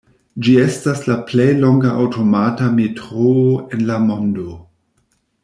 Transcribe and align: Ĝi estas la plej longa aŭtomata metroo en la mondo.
Ĝi 0.45 0.53
estas 0.61 1.03
la 1.09 1.17
plej 1.27 1.45
longa 1.65 1.91
aŭtomata 2.05 2.71
metroo 2.81 3.45
en 3.79 3.87
la 3.93 4.01
mondo. 4.09 4.49